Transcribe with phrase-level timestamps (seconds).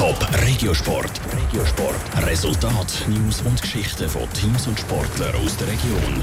[0.00, 1.20] Top Regiosport.
[1.30, 2.26] Regiosport.
[2.26, 6.22] Resultat, News und Geschichten von Teams und Sportlern aus der Region.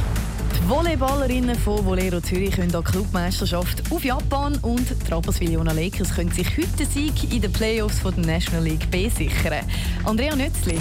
[0.56, 6.32] Die Volleyballerinnen von Volero Zürich können an Clubmeisterschaft auf Japan und die Rapperswil-Jona Lakers können
[6.32, 9.64] sich heute Sieg in den Playoffs der National League B sichern.
[10.06, 10.80] Andrea Nützli.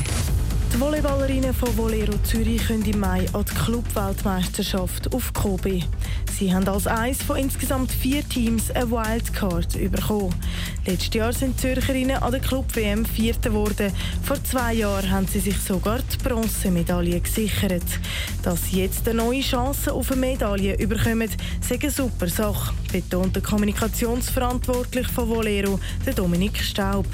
[0.77, 5.80] Die Volleyballerinnen von Volero Zürich können im Mai an die Clubweltmeisterschaft auf Kobe.
[6.38, 10.34] Sie haben als eines von insgesamt vier Teams eine Wildcard bekommen.
[10.84, 13.91] Letztes Jahr sind die Zürcherinnen an der Club-WM Vierte geworden.
[14.23, 17.83] Vor zwei Jahren haben sie sich sogar die Bronzemedaille gesichert.
[18.42, 23.34] Dass sie jetzt eine neue Chance auf eine Medaille bekommen, ist eine super Sache, betont
[23.34, 25.80] der Kommunikationsverantwortliche von Volero,
[26.14, 27.06] Dominik Staub.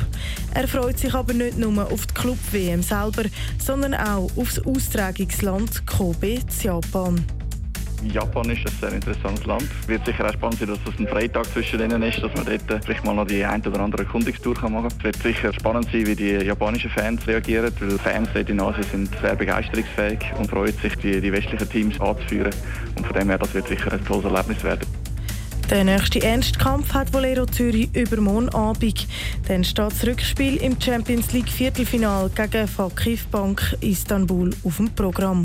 [0.55, 3.25] Er freut sich aber nicht nur auf die Club-WM selber,
[3.59, 7.25] sondern auch auf das Austragungsland Kobe in Japan.
[8.13, 9.65] Japan ist ein sehr interessantes Land.
[9.83, 12.45] Es wird sicher auch spannend sein, dass es ein Freitag zwischen ihnen ist, dass man
[12.45, 14.99] dort vielleicht mal noch die ein oder andere Erkundungstour machen kann.
[14.99, 18.85] Es wird sicher spannend sein, wie die japanischen Fans reagieren, weil Fans dort in Asien
[18.91, 22.53] sind sehr begeisterungsfähig und freuen sich, die, die westlichen Teams anzuführen.
[22.97, 25.02] Und von dem her, das wird sicher ein tolles Erlebnis werden.
[25.71, 29.07] Der nächste Ernstkampf hat Volero Zürich übermorgen Abend.
[29.49, 35.43] Dann steht das Rückspiel im Champions League Viertelfinal gegen Fakif Bank Istanbul auf dem Programm.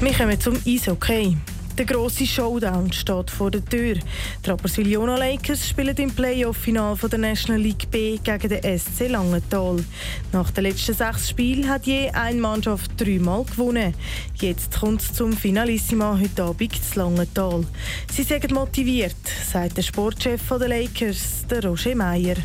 [0.00, 1.36] Wir kommen zum Eishockey.
[1.78, 3.96] Der grosse Showdown steht vor der Tür.
[3.96, 9.84] Die Rapperswil-Jona Lakers spielen im Playoff-Final der National League B gegen den SC Langenthal.
[10.32, 13.92] Nach den letzten sechs Spielen hat je eine Mannschaft dreimal gewonnen.
[14.36, 17.66] Jetzt kommt es zum Finalissima heute Abend zu Langenthal.
[18.10, 19.14] Sie sind motiviert,
[19.52, 22.36] sagt der Sportchef der Lakers, der Roger Meyer.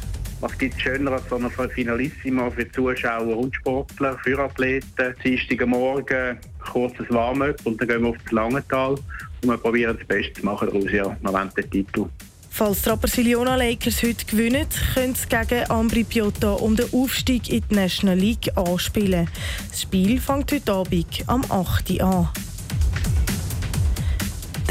[0.42, 5.14] Was gibt es schöner als so eine Finalissima für Zuschauer und Sportler, für Athleten?
[5.24, 6.38] Dienstag Morgen,
[6.72, 10.46] kurzes Warm-up und dann gehen wir auf das Langental und wir probieren das Beste zu
[10.46, 10.92] machen daraus.
[10.92, 12.06] Ja, wir wollen den Titel.
[12.50, 17.62] Falls die Rapperswil-Jona Lakers heute gewinnen, können sie gegen Ambri Piotta um den Aufstieg in
[17.70, 19.30] die National League anspielen.
[19.70, 21.92] Das Spiel fängt heute Abend am 8.
[21.92, 22.30] Uhr an.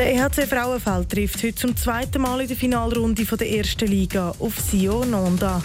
[0.00, 4.59] Der EHC Frauenfeld trifft heute zum zweiten Mal in der Finalrunde der ersten Liga auf
[4.59, 5.62] Sion Nonda.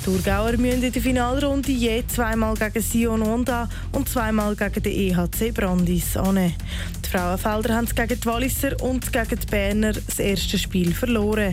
[0.00, 4.90] Die Thurgauer müssen in der Finalrunde je zweimal gegen Sion Nonda und zweimal gegen den
[4.90, 6.36] EHC Brandis an.
[6.36, 11.52] Die Frauenfelder haben gegen die Walliser und gegen die Berner das erste Spiel verloren.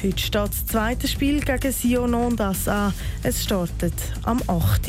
[0.00, 2.94] Heute steht das zweite Spiel gegen Sion Nondas an.
[3.24, 4.88] Es startet am 8.